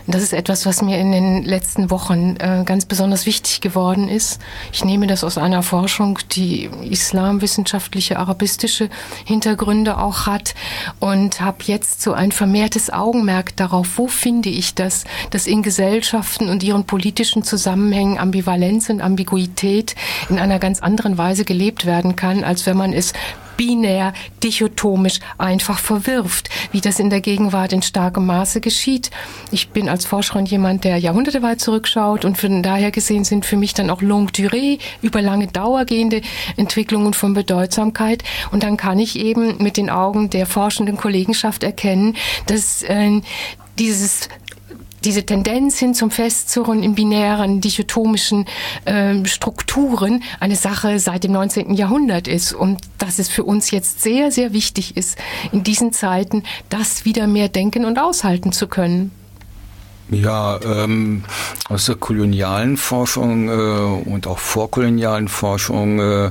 das 0.06 0.22
ist 0.22 0.32
etwas, 0.34 0.66
was 0.66 0.82
mir 0.82 0.98
in 0.98 1.12
den 1.12 1.44
letzten 1.44 1.90
Wochen 1.90 2.36
äh, 2.38 2.62
ganz 2.64 2.84
besonders 2.84 3.24
wichtig 3.24 3.60
geworden 3.60 4.08
ist. 4.08 4.40
Ich 4.72 4.84
nehme 4.84 5.06
das 5.06 5.24
aus 5.24 5.38
einer 5.38 5.62
Forschung, 5.62 6.18
die 6.32 6.68
islamwissenschaftliche, 6.88 8.18
arabistische 8.18 8.90
Hintergründe 9.24 9.96
auch 9.98 10.26
hat 10.26 10.54
und 11.00 11.40
habe 11.40 11.58
jetzt 11.64 12.02
so 12.02 12.12
ein 12.12 12.32
vermehrtes 12.32 12.92
Augenmerk 12.92 13.56
darauf, 13.56 13.96
wo 13.96 14.06
finde 14.06 14.50
ich 14.50 14.74
das, 14.74 15.04
dass 15.30 15.46
in 15.46 15.62
Gesellschaften 15.62 16.50
und 16.50 16.62
ihren 16.62 16.84
politischen 16.84 17.42
Zusammenhängen 17.42 18.18
Ambivalenz 18.18 18.90
und 18.90 19.00
Ambiguität 19.00 19.94
in 20.28 20.38
einer 20.38 20.58
ganz 20.58 20.80
anderen 20.80 21.16
Weise 21.16 21.44
gelebt 21.44 21.86
werden 21.86 22.14
kann, 22.14 22.44
als 22.44 22.66
wenn 22.66 22.76
man 22.76 22.92
es 22.92 23.14
binär, 23.56 24.12
dichotomisch 24.42 25.20
einfach 25.38 25.78
verwirft, 25.78 26.48
wie 26.72 26.80
das 26.80 26.98
in 26.98 27.10
der 27.10 27.20
Gegenwart 27.20 27.72
in 27.72 27.82
starkem 27.82 28.26
Maße 28.26 28.60
geschieht. 28.60 29.10
Ich 29.50 29.70
bin 29.70 29.88
als 29.88 30.06
Forscherin 30.06 30.46
jemand, 30.46 30.84
der 30.84 30.98
Jahrhunderte 30.98 31.42
weit 31.42 31.60
zurückschaut 31.60 32.24
und 32.24 32.38
von 32.38 32.62
daher 32.62 32.90
gesehen 32.90 33.24
sind 33.24 33.46
für 33.46 33.56
mich 33.56 33.74
dann 33.74 33.90
auch 33.90 34.02
longue 34.02 34.32
durée, 34.32 34.78
über 35.02 35.22
lange 35.22 35.46
Dauer 35.46 35.84
gehende 35.84 36.22
Entwicklungen 36.56 37.14
von 37.14 37.34
Bedeutsamkeit. 37.34 38.24
Und 38.50 38.62
dann 38.62 38.76
kann 38.76 38.98
ich 38.98 39.18
eben 39.18 39.62
mit 39.62 39.76
den 39.76 39.90
Augen 39.90 40.30
der 40.30 40.46
forschenden 40.46 40.96
Kollegenschaft 40.96 41.62
erkennen, 41.62 42.16
dass 42.46 42.82
äh, 42.82 43.20
dieses 43.78 44.28
diese 45.04 45.24
Tendenz 45.24 45.78
hin 45.78 45.94
zum 45.94 46.10
Festzurren 46.10 46.82
in 46.82 46.94
binären, 46.94 47.60
dichotomischen 47.60 48.46
äh, 48.84 49.24
Strukturen 49.24 50.22
eine 50.40 50.56
Sache 50.56 50.98
seit 50.98 51.24
dem 51.24 51.32
19. 51.32 51.74
Jahrhundert 51.74 52.28
ist 52.28 52.52
und 52.52 52.80
dass 52.98 53.18
es 53.18 53.28
für 53.28 53.44
uns 53.44 53.70
jetzt 53.70 54.02
sehr, 54.02 54.30
sehr 54.30 54.52
wichtig 54.52 54.96
ist, 54.96 55.18
in 55.52 55.62
diesen 55.62 55.92
Zeiten 55.92 56.42
das 56.68 57.04
wieder 57.04 57.26
mehr 57.26 57.48
denken 57.48 57.84
und 57.84 57.98
aushalten 57.98 58.52
zu 58.52 58.66
können. 58.66 59.10
Ja, 60.10 60.60
ähm, 60.62 61.24
aus 61.68 61.86
der 61.86 61.94
kolonialen 61.94 62.76
Forschung 62.76 63.48
äh, 63.48 64.10
und 64.10 64.26
auch 64.26 64.38
vorkolonialen 64.38 65.28
Forschung 65.28 65.98
äh, 65.98 66.30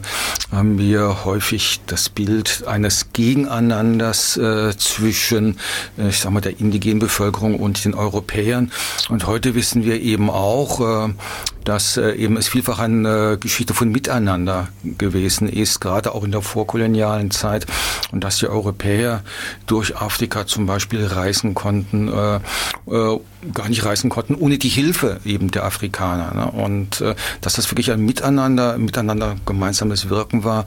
haben 0.51 0.77
wir 0.77 1.25
häufig 1.25 1.81
das 1.87 2.09
Bild 2.09 2.65
eines 2.67 3.13
Gegeneinanders 3.13 4.37
äh, 4.37 4.77
zwischen, 4.77 5.57
äh, 5.97 6.09
ich 6.09 6.19
sag 6.19 6.31
mal, 6.31 6.41
der 6.41 6.59
indigenen 6.59 6.99
Bevölkerung 6.99 7.59
und 7.59 7.83
den 7.83 7.95
Europäern. 7.95 8.71
Und 9.09 9.25
heute 9.25 9.55
wissen 9.55 9.83
wir 9.83 10.01
eben 10.01 10.29
auch, 10.29 11.07
äh, 11.07 11.13
dass 11.63 11.97
äh, 11.97 12.11
eben 12.13 12.37
es 12.37 12.47
vielfach 12.47 12.79
eine 12.79 13.37
Geschichte 13.39 13.73
von 13.73 13.89
Miteinander 13.89 14.69
gewesen 14.97 15.47
ist, 15.47 15.79
gerade 15.79 16.13
auch 16.13 16.23
in 16.23 16.31
der 16.31 16.41
vorkolonialen 16.41 17.31
Zeit, 17.31 17.65
und 18.11 18.23
dass 18.23 18.37
die 18.37 18.47
Europäer 18.47 19.23
durch 19.67 19.97
Afrika 19.97 20.45
zum 20.45 20.65
Beispiel 20.65 21.05
reisen 21.05 21.53
konnten, 21.53 22.07
äh, 22.07 22.35
äh, 22.87 23.19
gar 23.53 23.69
nicht 23.69 23.85
reisen 23.85 24.09
konnten, 24.09 24.35
ohne 24.35 24.57
die 24.57 24.69
Hilfe 24.69 25.19
eben 25.25 25.51
der 25.51 25.65
Afrikaner. 25.65 26.33
Ne? 26.33 26.63
Und 26.63 27.01
äh, 27.01 27.15
dass 27.41 27.53
das 27.53 27.69
wirklich 27.71 27.91
ein 27.91 28.05
Miteinander, 28.05 28.77
miteinander 28.77 29.35
gemeinsames 29.45 30.09
Wirken 30.09 30.43
war. 30.43 30.65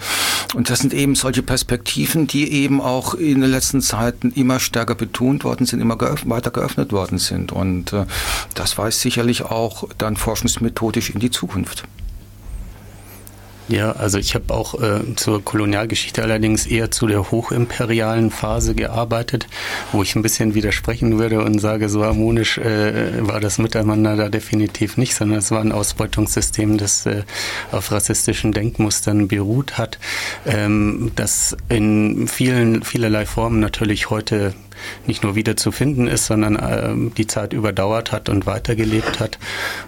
Und 0.54 0.70
das 0.70 0.80
sind 0.80 0.92
eben 0.92 1.14
solche 1.14 1.42
Perspektiven, 1.42 2.26
die 2.26 2.52
eben 2.52 2.80
auch 2.80 3.14
in 3.14 3.40
den 3.40 3.50
letzten 3.50 3.80
Zeiten 3.80 4.32
immer 4.32 4.60
stärker 4.60 4.94
betont 4.94 5.44
worden 5.44 5.66
sind, 5.66 5.80
immer 5.80 5.96
geöff 5.96 6.22
weiter 6.26 6.50
geöffnet 6.50 6.92
worden 6.92 7.18
sind. 7.18 7.52
Und 7.52 7.92
äh, 7.92 8.06
das 8.54 8.76
weist 8.78 9.00
sicherlich 9.00 9.42
auch 9.42 9.88
dann 9.98 10.16
forschungsmethodisch 10.86 11.10
in 11.10 11.20
die 11.20 11.30
Zukunft. 11.30 11.84
Ja, 13.68 13.90
also 13.90 14.18
ich 14.18 14.36
habe 14.36 14.54
auch 14.54 14.80
äh, 14.80 15.16
zur 15.16 15.42
Kolonialgeschichte 15.44 16.22
allerdings 16.22 16.66
eher 16.66 16.92
zu 16.92 17.08
der 17.08 17.32
hochimperialen 17.32 18.30
Phase 18.30 18.76
gearbeitet, 18.76 19.48
wo 19.90 20.04
ich 20.04 20.14
ein 20.14 20.22
bisschen 20.22 20.54
widersprechen 20.54 21.18
würde 21.18 21.42
und 21.42 21.58
sage, 21.58 21.88
so 21.88 22.04
harmonisch 22.04 22.58
äh, 22.58 23.26
war 23.26 23.40
das 23.40 23.58
Miteinander 23.58 24.14
da 24.14 24.28
definitiv 24.28 24.98
nicht, 24.98 25.16
sondern 25.16 25.40
es 25.40 25.50
war 25.50 25.62
ein 25.62 25.72
Ausbeutungssystem, 25.72 26.78
das 26.78 27.06
äh, 27.06 27.24
auf 27.72 27.90
rassistischen 27.90 28.52
Denkmustern 28.52 29.26
beruht 29.26 29.78
hat, 29.78 29.98
ähm, 30.46 31.10
das 31.16 31.56
in 31.68 32.28
vielen, 32.28 32.84
vielerlei 32.84 33.26
Formen 33.26 33.58
natürlich 33.58 34.10
heute 34.10 34.54
nicht 35.06 35.22
nur 35.22 35.34
wieder 35.34 35.56
zu 35.56 35.72
finden 35.72 36.06
ist, 36.06 36.26
sondern 36.26 36.56
äh, 36.56 36.94
die 37.16 37.26
Zeit 37.26 37.52
überdauert 37.52 38.12
hat 38.12 38.28
und 38.28 38.46
weitergelebt 38.46 39.20
hat. 39.20 39.38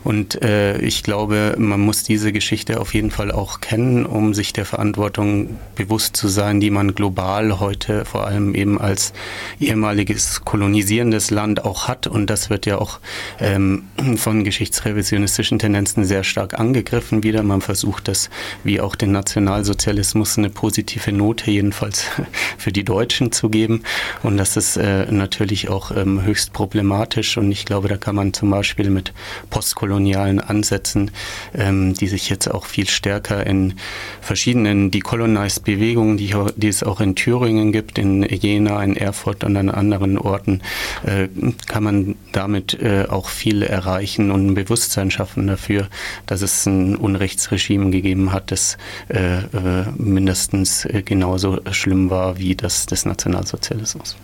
Und 0.05 0.43
äh, 0.43 0.79
ich 0.79 1.03
glaube, 1.03 1.55
man 1.59 1.81
muss 1.81 2.03
diese 2.03 2.33
Geschichte 2.33 2.81
auf 2.81 2.95
jeden 2.95 3.11
Fall 3.11 3.31
auch 3.31 3.61
kennen, 3.61 4.07
um 4.07 4.35
sich 4.35 4.53
der 4.53 4.65
Verantwortung 4.65 5.59
bewusst 5.75 6.17
zu 6.17 6.29
sein, 6.29 6.61
die 6.61 6.71
man 6.71 6.95
global 6.95 7.61
heute 7.61 8.05
vor 8.05 8.27
allem 8.27 8.55
eben 8.55 8.81
als 8.81 9.13
ehemaliges 9.61 10.45
kolonisierendes 10.45 11.31
Land 11.31 11.65
auch 11.65 11.89
hat. 11.89 12.07
Und 12.07 12.31
das 12.31 12.51
wird 12.51 12.67
ja 12.67 12.79
auch 12.79 13.01
ähm, 13.41 13.85
von 14.17 14.45
geschichtsrevisionistischen 14.45 15.59
Tendenzen 15.59 16.05
sehr 16.05 16.25
stark 16.25 16.59
angegriffen 16.59 17.23
wieder. 17.23 17.43
Man 17.43 17.61
versucht 17.61 18.09
das, 18.09 18.31
wie 18.65 18.81
auch 18.81 18.97
den 18.97 19.13
Nationalsozialismus, 19.13 20.39
eine 20.39 20.51
positive 20.51 21.13
Note 21.13 21.51
jedenfalls 21.51 22.05
für 22.59 22.73
die 22.73 22.85
Deutschen 22.85 23.33
zu 23.33 23.49
geben. 23.49 23.83
Und 24.23 24.37
das 24.37 24.57
ist 24.57 24.77
äh, 24.79 25.11
natürlich 25.11 25.69
auch 25.69 25.91
ähm, 25.91 26.23
höchst 26.23 26.53
problematisch 26.53 27.37
und 27.37 27.51
ich 27.51 27.65
glaube, 27.65 27.89
da 27.89 27.97
kann 27.97 28.15
man 28.15 28.33
zum 28.33 28.51
Beispiel 28.51 28.91
mit 28.91 29.13
postkolonialen 29.51 30.41
Ansätzen, 30.41 31.11
ähm, 31.55 31.95
die 31.95 32.09
sich 32.09 32.31
jetzt 32.31 32.49
auch 32.49 32.67
viel 32.67 32.89
stärker 32.89 33.47
in 33.47 33.75
verschiedenen 34.21 34.91
Decolonized-Bewegungen, 34.91 36.17
die, 36.17 36.35
die, 36.57 36.69
es 36.69 36.83
auch 36.83 37.01
in 37.01 37.15
Thüringen 37.15 37.73
gibt, 37.73 37.99
in 37.99 38.23
Jena, 38.23 38.83
in 38.83 38.97
Erfurt 38.97 39.45
und 39.45 39.57
an 39.57 39.71
anderen 39.71 40.19
Orten, 40.19 40.63
äh, 41.05 41.29
kann 41.67 41.83
man 41.83 42.17
damit 42.33 42.81
äh, 42.81 43.07
auch 43.09 43.29
viel 43.29 43.63
erreichen 43.63 44.31
und 44.31 44.47
ein 44.47 44.55
Bewusstsein 44.55 45.11
schaffen 45.11 45.47
dafür, 45.47 45.89
dass 46.27 46.43
es 46.43 46.67
ein 46.67 46.97
Unrechtsregime 46.97 47.91
gegeben 47.91 48.33
hat, 48.33 48.51
das 48.51 48.79
äh, 49.09 49.39
äh, 49.39 49.87
mindestens 49.97 50.87
genauso 51.05 51.61
schlimm 51.73 52.11
war 52.11 52.39
wie 52.39 52.55
das 52.55 52.87
des 52.87 53.05
Nationalsozialismus. 53.05 54.17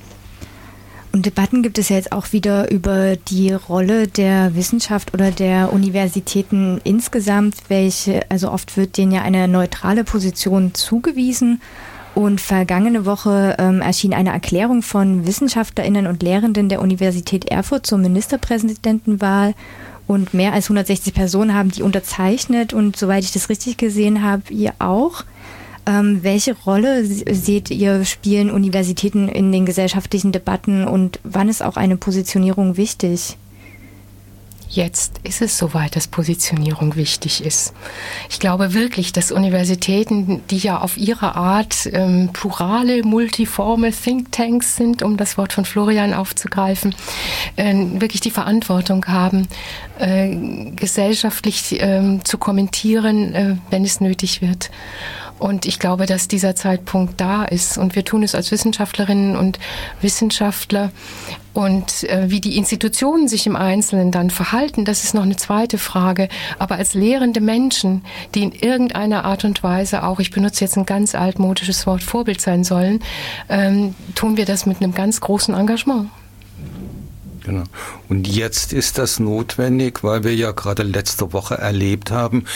Und 1.14 1.26
Debatten 1.26 1.62
gibt 1.62 1.78
es 1.78 1.90
ja 1.90 1.96
jetzt 1.96 2.10
auch 2.10 2.32
wieder 2.32 2.72
über 2.72 3.14
die 3.14 3.52
Rolle 3.52 4.08
der 4.08 4.56
Wissenschaft 4.56 5.14
oder 5.14 5.30
der 5.30 5.72
Universitäten 5.72 6.80
insgesamt, 6.82 7.54
welche, 7.68 8.28
also 8.32 8.50
oft 8.50 8.76
wird 8.76 8.96
denen 8.96 9.12
ja 9.12 9.22
eine 9.22 9.46
neutrale 9.46 10.02
Position 10.02 10.74
zugewiesen. 10.74 11.62
Und 12.16 12.40
vergangene 12.40 13.06
Woche 13.06 13.54
ähm, 13.60 13.80
erschien 13.80 14.12
eine 14.12 14.30
Erklärung 14.30 14.82
von 14.82 15.24
Wissenschaftlerinnen 15.24 16.08
und 16.08 16.20
Lehrenden 16.20 16.68
der 16.68 16.82
Universität 16.82 17.44
Erfurt 17.44 17.86
zur 17.86 17.98
Ministerpräsidentenwahl. 17.98 19.54
Und 20.08 20.34
mehr 20.34 20.52
als 20.52 20.64
160 20.64 21.14
Personen 21.14 21.54
haben 21.54 21.70
die 21.70 21.82
unterzeichnet. 21.82 22.72
Und 22.72 22.96
soweit 22.96 23.22
ich 23.22 23.30
das 23.30 23.48
richtig 23.48 23.76
gesehen 23.76 24.24
habe, 24.24 24.52
ihr 24.52 24.72
auch. 24.80 25.22
Ähm, 25.86 26.22
welche 26.22 26.54
Rolle 26.54 27.04
seht 27.04 27.70
ihr, 27.70 28.04
spielen 28.04 28.50
Universitäten 28.50 29.28
in 29.28 29.52
den 29.52 29.66
gesellschaftlichen 29.66 30.32
Debatten 30.32 30.86
und 30.86 31.20
wann 31.24 31.48
ist 31.48 31.62
auch 31.62 31.76
eine 31.76 31.96
Positionierung 31.96 32.76
wichtig? 32.76 33.36
Jetzt 34.74 35.20
ist 35.22 35.40
es 35.40 35.56
soweit, 35.56 35.94
dass 35.94 36.08
Positionierung 36.08 36.96
wichtig 36.96 37.44
ist. 37.44 37.72
Ich 38.28 38.40
glaube 38.40 38.74
wirklich, 38.74 39.12
dass 39.12 39.30
Universitäten, 39.30 40.42
die 40.50 40.56
ja 40.56 40.80
auf 40.80 40.96
ihre 40.96 41.36
Art 41.36 41.88
ähm, 41.92 42.30
plurale, 42.32 43.04
multiforme 43.04 43.92
Thinktanks 43.92 44.74
sind, 44.74 45.04
um 45.04 45.16
das 45.16 45.38
Wort 45.38 45.52
von 45.52 45.64
Florian 45.64 46.12
aufzugreifen, 46.12 46.92
äh, 47.54 47.72
wirklich 48.00 48.20
die 48.20 48.32
Verantwortung 48.32 49.06
haben, 49.06 49.46
äh, 49.98 50.34
gesellschaftlich 50.74 51.80
äh, 51.80 52.18
zu 52.24 52.38
kommentieren, 52.38 53.32
äh, 53.32 53.56
wenn 53.70 53.84
es 53.84 54.00
nötig 54.00 54.42
wird. 54.42 54.70
Und 55.38 55.66
ich 55.66 55.78
glaube, 55.78 56.06
dass 56.06 56.28
dieser 56.28 56.54
Zeitpunkt 56.54 57.20
da 57.20 57.44
ist. 57.44 57.76
Und 57.76 57.96
wir 57.96 58.04
tun 58.04 58.22
es 58.22 58.34
als 58.34 58.50
Wissenschaftlerinnen 58.50 59.36
und 59.36 59.58
Wissenschaftler. 60.00 60.92
Und 61.52 62.04
äh, 62.04 62.30
wie 62.30 62.40
die 62.40 62.56
Institutionen 62.56 63.28
sich 63.28 63.46
im 63.46 63.56
Einzelnen 63.56 64.10
dann 64.10 64.30
verhalten, 64.30 64.84
das 64.84 65.04
ist 65.04 65.14
noch 65.14 65.22
eine 65.22 65.36
zweite 65.36 65.78
Frage. 65.78 66.28
Aber 66.58 66.76
als 66.76 66.94
lehrende 66.94 67.40
Menschen, 67.40 68.04
die 68.34 68.42
in 68.42 68.52
irgendeiner 68.52 69.24
Art 69.24 69.44
und 69.44 69.62
Weise 69.62 70.04
auch, 70.04 70.18
ich 70.20 70.30
benutze 70.30 70.64
jetzt 70.64 70.76
ein 70.76 70.86
ganz 70.86 71.14
altmodisches 71.14 71.86
Wort, 71.86 72.02
Vorbild 72.02 72.40
sein 72.40 72.64
sollen, 72.64 73.00
ähm, 73.48 73.94
tun 74.14 74.36
wir 74.36 74.46
das 74.46 74.66
mit 74.66 74.82
einem 74.82 74.94
ganz 74.94 75.20
großen 75.20 75.54
Engagement. 75.54 76.10
Genau. 77.44 77.64
Und 78.08 78.26
jetzt 78.26 78.72
ist 78.72 78.96
das 78.96 79.20
notwendig, 79.20 80.02
weil 80.02 80.24
wir 80.24 80.34
ja 80.34 80.52
gerade 80.52 80.82
letzte 80.82 81.34
Woche 81.34 81.56
erlebt 81.56 82.10
haben, 82.10 82.46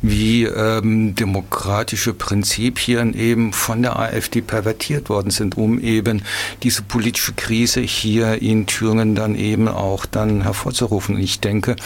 wie 0.00 0.44
ähm, 0.44 1.14
demokratische 1.14 2.14
Prinzipien 2.14 3.12
eben 3.12 3.52
von 3.52 3.82
der 3.82 3.98
AfD 3.98 4.40
pervertiert 4.40 5.10
worden 5.10 5.30
sind, 5.30 5.58
um 5.58 5.78
eben 5.78 6.22
diese 6.62 6.80
politische 6.80 7.34
Krise 7.34 7.80
hier 7.82 8.40
in 8.40 8.66
Thüringen 8.66 9.14
dann 9.14 9.34
eben 9.34 9.68
auch 9.68 10.06
dann 10.06 10.42
hervorzurufen. 10.42 11.18
Ich 11.18 11.40
denke, 11.40 11.76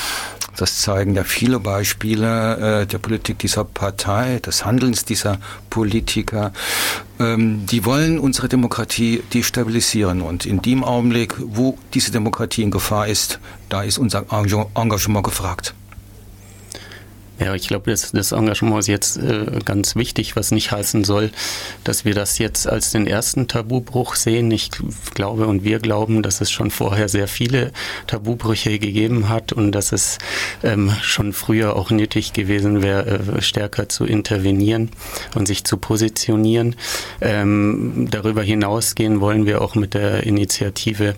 das 0.56 0.82
zeigen 0.82 1.14
ja 1.16 1.24
viele 1.24 1.58
Beispiele 1.58 2.82
äh, 2.82 2.86
der 2.86 2.98
Politik 2.98 3.38
dieser 3.40 3.64
Partei, 3.64 4.38
des 4.38 4.64
Handelns 4.64 5.04
dieser 5.04 5.38
Politiker. 5.70 6.52
Ähm, 7.22 7.66
die 7.66 7.84
wollen 7.84 8.18
unsere 8.18 8.48
Demokratie 8.48 9.22
destabilisieren. 9.32 10.22
Und 10.22 10.44
in 10.44 10.60
dem 10.60 10.82
Augenblick, 10.82 11.34
wo 11.38 11.78
diese 11.94 12.10
Demokratie 12.10 12.62
in 12.62 12.70
Gefahr 12.70 13.06
ist, 13.06 13.38
da 13.68 13.82
ist 13.82 13.98
unser 13.98 14.24
Engagement 14.74 15.24
gefragt. 15.24 15.74
Ja, 17.42 17.54
ich 17.56 17.66
glaube, 17.66 17.90
das, 17.90 18.12
das, 18.12 18.30
Engagement 18.30 18.78
ist 18.78 18.86
jetzt 18.86 19.16
äh, 19.16 19.46
ganz 19.64 19.96
wichtig, 19.96 20.36
was 20.36 20.52
nicht 20.52 20.70
heißen 20.70 21.02
soll, 21.02 21.30
dass 21.82 22.04
wir 22.04 22.14
das 22.14 22.38
jetzt 22.38 22.68
als 22.68 22.92
den 22.92 23.08
ersten 23.08 23.48
Tabubruch 23.48 24.14
sehen. 24.14 24.50
Ich 24.52 24.70
glaube 25.14 25.48
und 25.48 25.64
wir 25.64 25.80
glauben, 25.80 26.22
dass 26.22 26.40
es 26.40 26.52
schon 26.52 26.70
vorher 26.70 27.08
sehr 27.08 27.26
viele 27.26 27.72
Tabubrüche 28.06 28.78
gegeben 28.78 29.28
hat 29.28 29.52
und 29.52 29.72
dass 29.72 29.90
es 29.90 30.18
ähm, 30.62 30.92
schon 31.02 31.32
früher 31.32 31.74
auch 31.74 31.90
nötig 31.90 32.32
gewesen 32.32 32.80
wäre, 32.82 33.18
äh, 33.38 33.42
stärker 33.42 33.88
zu 33.88 34.04
intervenieren 34.04 34.90
und 35.34 35.46
sich 35.46 35.64
zu 35.64 35.78
positionieren. 35.78 36.76
Ähm, 37.20 38.06
darüber 38.10 38.42
hinausgehen 38.42 39.20
wollen 39.20 39.46
wir 39.46 39.62
auch 39.62 39.74
mit 39.74 39.94
der 39.94 40.24
Initiative 40.24 41.16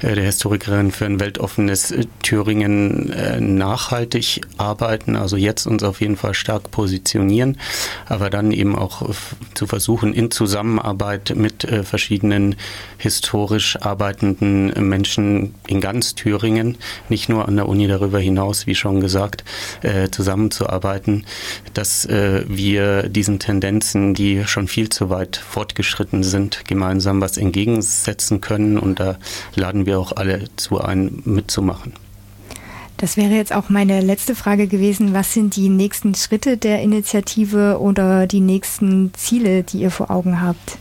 äh, 0.00 0.14
der 0.14 0.24
Historikerin 0.24 0.92
für 0.92 1.06
ein 1.06 1.20
weltoffenes 1.20 1.90
äh, 1.90 2.04
Thüringen 2.22 3.10
äh, 3.12 3.40
nachhaltig 3.40 4.42
arbeiten. 4.58 5.16
Also 5.16 5.36
jetzt 5.36 5.53
uns 5.66 5.82
auf 5.82 6.00
jeden 6.00 6.16
Fall 6.16 6.34
stark 6.34 6.70
positionieren, 6.70 7.58
aber 8.06 8.30
dann 8.30 8.52
eben 8.52 8.76
auch 8.76 9.08
zu 9.54 9.66
versuchen, 9.66 10.12
in 10.12 10.30
Zusammenarbeit 10.30 11.34
mit 11.36 11.64
äh, 11.64 11.82
verschiedenen 11.82 12.56
historisch 12.98 13.78
arbeitenden 13.80 14.72
Menschen 14.88 15.54
in 15.66 15.80
ganz 15.80 16.14
Thüringen, 16.14 16.76
nicht 17.08 17.28
nur 17.28 17.48
an 17.48 17.56
der 17.56 17.68
Uni 17.68 17.86
darüber 17.86 18.18
hinaus, 18.18 18.66
wie 18.66 18.74
schon 18.74 19.00
gesagt, 19.00 19.44
äh, 19.82 20.10
zusammenzuarbeiten, 20.10 21.24
dass 21.72 22.04
äh, 22.06 22.44
wir 22.48 23.08
diesen 23.08 23.38
Tendenzen, 23.38 24.14
die 24.14 24.44
schon 24.46 24.68
viel 24.68 24.88
zu 24.88 25.10
weit 25.10 25.36
fortgeschritten 25.36 26.22
sind, 26.22 26.64
gemeinsam 26.66 27.20
was 27.20 27.36
entgegensetzen 27.36 28.40
können. 28.40 28.78
Und 28.78 29.00
da 29.00 29.18
laden 29.54 29.86
wir 29.86 29.98
auch 29.98 30.12
alle 30.12 30.44
zu 30.56 30.80
ein, 30.80 31.22
mitzumachen. 31.24 32.03
Das 32.96 33.16
wäre 33.16 33.32
jetzt 33.32 33.52
auch 33.52 33.68
meine 33.68 34.00
letzte 34.00 34.34
Frage 34.34 34.66
gewesen. 34.66 35.14
Was 35.14 35.32
sind 35.32 35.56
die 35.56 35.68
nächsten 35.68 36.14
Schritte 36.14 36.56
der 36.56 36.80
Initiative 36.80 37.78
oder 37.80 38.26
die 38.26 38.40
nächsten 38.40 39.12
Ziele, 39.14 39.62
die 39.64 39.78
ihr 39.78 39.90
vor 39.90 40.10
Augen 40.10 40.40
habt? 40.40 40.78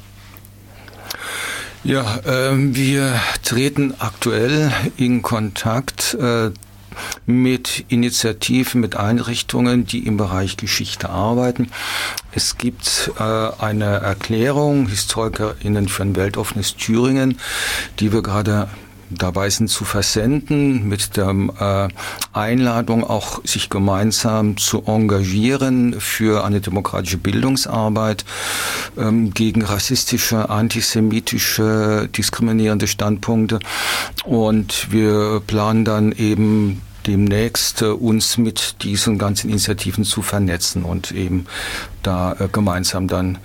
Ja, 1.83 2.19
äh, 2.19 2.55
wir 2.55 3.19
treten 3.43 3.95
aktuell 3.99 4.71
in 4.95 5.21
Kontakt 5.21 6.13
äh, 6.13 6.51
mit 7.25 7.85
Initiativen, 7.89 8.79
mit 8.79 8.95
Einrichtungen, 8.95 9.85
die 9.85 10.05
im 10.05 10.15
Bereich 10.15 10.55
Geschichte 10.55 11.09
arbeiten. 11.09 11.71
Es 12.31 12.57
gibt 12.57 13.11
äh, 13.19 13.23
eine 13.23 13.85
Erklärung, 13.85 14.87
HistorikerInnen 14.87 15.89
für 15.89 16.03
ein 16.03 16.15
weltoffenes 16.15 16.75
Thüringen, 16.75 17.39
die 17.99 18.13
wir 18.13 18.21
gerade 18.21 18.69
dabei 19.09 19.49
sind 19.49 19.69
zu 19.69 19.85
versenden, 19.85 20.87
mit 20.87 21.17
der 21.17 21.29
äh, 21.59 22.37
Einladung 22.37 23.03
auch 23.03 23.41
sich 23.43 23.69
gemeinsam 23.69 24.57
zu 24.57 24.83
engagieren 24.85 25.99
für 25.99 26.43
eine 26.43 26.61
demokratische 26.61 27.17
Bildungsarbeit 27.17 28.25
ähm, 28.97 29.33
gegen 29.33 29.63
rassistische, 29.63 30.49
antisemitische, 30.49 32.09
diskriminierende 32.15 32.87
Standpunkte. 32.87 33.59
Und 34.25 34.91
wir 34.91 35.41
planen 35.45 35.85
dann 35.85 36.11
eben 36.11 36.81
demnächst 37.07 37.81
äh, 37.81 37.85
uns 37.85 38.37
mit 38.37 38.83
diesen 38.83 39.17
ganzen 39.17 39.49
Initiativen 39.49 40.03
zu 40.03 40.21
vernetzen 40.21 40.83
und 40.83 41.11
eben 41.11 41.45
da 42.01 42.33
äh, 42.33 42.47
gemeinsam 42.51 43.07
dann 43.07 43.37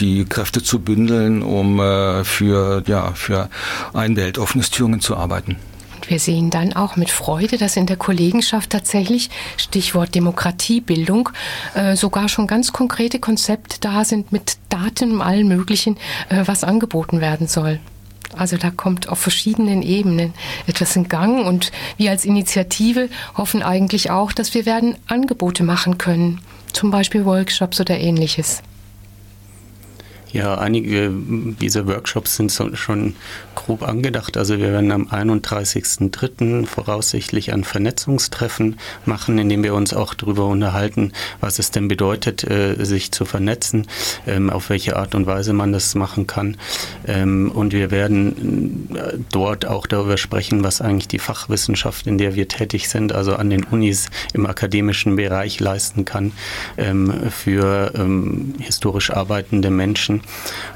die 0.00 0.24
Kräfte 0.24 0.62
zu 0.62 0.80
bündeln, 0.80 1.42
um 1.42 1.78
äh, 1.80 2.24
für, 2.24 2.82
ja, 2.86 3.12
für 3.12 3.48
ein 3.92 4.16
weltoffenes 4.16 4.70
Thüringen 4.70 5.00
zu 5.00 5.16
arbeiten. 5.16 5.56
Und 5.94 6.10
wir 6.10 6.18
sehen 6.18 6.50
dann 6.50 6.72
auch 6.72 6.96
mit 6.96 7.10
Freude, 7.10 7.56
dass 7.56 7.76
in 7.76 7.86
der 7.86 7.96
Kollegenschaft 7.96 8.70
tatsächlich, 8.70 9.30
Stichwort 9.56 10.14
Demokratiebildung, 10.14 11.30
sogar 11.94 12.28
schon 12.28 12.46
ganz 12.46 12.72
konkrete 12.72 13.20
Konzepte 13.20 13.78
da 13.80 14.04
sind 14.04 14.30
mit 14.30 14.58
Daten 14.68 15.12
und 15.12 15.22
allen 15.22 15.48
möglichen, 15.48 15.96
was 16.28 16.62
angeboten 16.62 17.22
werden 17.22 17.46
soll. 17.46 17.80
Also 18.36 18.56
da 18.56 18.70
kommt 18.70 19.08
auf 19.08 19.18
verschiedenen 19.18 19.82
Ebenen 19.82 20.34
etwas 20.66 20.96
in 20.96 21.08
Gang 21.08 21.46
und 21.46 21.72
wir 21.96 22.10
als 22.10 22.24
Initiative 22.24 23.08
hoffen 23.36 23.62
eigentlich 23.62 24.10
auch, 24.10 24.32
dass 24.32 24.54
wir 24.54 24.66
werden 24.66 24.96
Angebote 25.06 25.62
machen 25.62 25.98
können, 25.98 26.40
zum 26.72 26.90
Beispiel 26.90 27.24
Workshops 27.24 27.80
oder 27.80 27.98
ähnliches. 27.98 28.62
Ja, 30.34 30.56
einige 30.56 31.12
dieser 31.12 31.86
Workshops 31.86 32.34
sind 32.34 32.50
schon 32.50 33.14
grob 33.54 33.84
angedacht. 33.84 34.36
Also 34.36 34.58
wir 34.58 34.72
werden 34.72 34.90
am 34.90 35.06
31.03. 35.06 36.66
voraussichtlich 36.66 37.52
ein 37.52 37.62
Vernetzungstreffen 37.62 38.80
machen, 39.04 39.38
in 39.38 39.48
dem 39.48 39.62
wir 39.62 39.74
uns 39.74 39.94
auch 39.94 40.12
darüber 40.12 40.48
unterhalten, 40.48 41.12
was 41.40 41.60
es 41.60 41.70
denn 41.70 41.86
bedeutet, 41.86 42.42
äh, 42.42 42.84
sich 42.84 43.12
zu 43.12 43.26
vernetzen, 43.26 43.86
ähm, 44.26 44.50
auf 44.50 44.70
welche 44.70 44.96
Art 44.96 45.14
und 45.14 45.26
Weise 45.26 45.52
man 45.52 45.72
das 45.72 45.94
machen 45.94 46.26
kann. 46.26 46.56
Ähm, 47.06 47.52
und 47.54 47.72
wir 47.72 47.92
werden 47.92 48.88
äh, 48.96 49.18
dort 49.30 49.66
auch 49.66 49.86
darüber 49.86 50.16
sprechen, 50.16 50.64
was 50.64 50.80
eigentlich 50.80 51.06
die 51.06 51.20
Fachwissenschaft, 51.20 52.08
in 52.08 52.18
der 52.18 52.34
wir 52.34 52.48
tätig 52.48 52.88
sind, 52.88 53.12
also 53.12 53.36
an 53.36 53.50
den 53.50 53.62
Unis 53.62 54.08
im 54.32 54.46
akademischen 54.46 55.14
Bereich 55.14 55.60
leisten 55.60 56.04
kann 56.04 56.32
ähm, 56.76 57.30
für 57.30 57.92
historisch 58.58 59.10
arbeitende 59.10 59.70
Menschen 59.70 60.23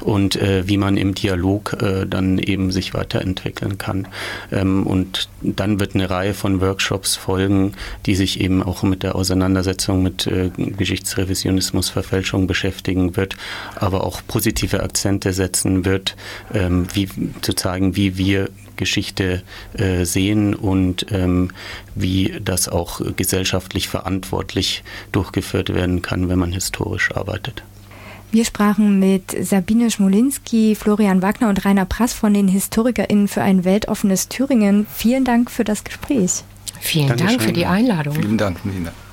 und 0.01 0.35
äh, 0.35 0.67
wie 0.67 0.77
man 0.77 0.97
im 0.97 1.15
Dialog 1.15 1.77
äh, 1.81 2.05
dann 2.05 2.37
eben 2.37 2.71
sich 2.71 2.93
weiterentwickeln 2.93 3.77
kann. 3.77 4.07
Ähm, 4.51 4.85
und 4.85 5.29
dann 5.41 5.79
wird 5.79 5.95
eine 5.95 6.09
Reihe 6.09 6.33
von 6.33 6.61
Workshops 6.61 7.15
folgen, 7.15 7.73
die 8.05 8.15
sich 8.15 8.39
eben 8.39 8.63
auch 8.63 8.83
mit 8.83 9.03
der 9.03 9.15
Auseinandersetzung 9.15 10.03
mit 10.03 10.27
äh, 10.27 10.49
Geschichtsrevisionismus, 10.55 11.89
Verfälschung 11.89 12.47
beschäftigen 12.47 13.15
wird, 13.15 13.35
aber 13.75 14.03
auch 14.03 14.21
positive 14.27 14.81
Akzente 14.83 15.33
setzen 15.33 15.85
wird, 15.85 16.15
ähm, 16.53 16.87
wie 16.93 17.07
zu 17.41 17.53
zeigen, 17.53 17.95
wie 17.95 18.17
wir 18.17 18.49
Geschichte 18.79 19.43
äh, 19.73 20.05
sehen 20.05 20.55
und 20.55 21.07
ähm, 21.11 21.51
wie 21.95 22.39
das 22.41 22.69
auch 22.69 23.01
gesellschaftlich 23.15 23.89
verantwortlich 23.89 24.83
durchgeführt 25.11 25.73
werden 25.73 26.01
kann, 26.01 26.29
wenn 26.29 26.39
man 26.39 26.53
historisch 26.53 27.11
arbeitet. 27.13 27.63
Wir 28.31 28.45
sprachen 28.45 28.99
mit 28.99 29.35
Sabine 29.43 29.89
Schmolinski, 29.89 30.75
Florian 30.75 31.23
Wagner 31.23 31.49
und 31.49 31.65
Rainer 31.65 31.85
Prass 31.85 32.13
von 32.13 32.33
den 32.33 32.47
HistorikerInnen 32.47 33.27
für 33.27 33.41
ein 33.41 33.65
weltoffenes 33.65 34.29
Thüringen. 34.29 34.85
Vielen 34.93 35.25
Dank 35.25 35.49
für 35.49 35.63
das 35.63 35.83
Gespräch. 35.83 36.43
Vielen 36.79 37.07
Dankeschön. 37.07 37.27
Dank 37.29 37.41
für 37.41 37.53
die 37.53 37.65
Einladung. 37.65 38.13
Vielen 38.13 38.37
Dank, 38.37 38.63
Nina. 38.65 38.91